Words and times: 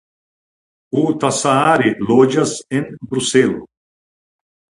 Huhtasaari 0.99 1.91
loĝas 2.11 2.55
en 2.79 2.89
Bruselo. 3.11 3.61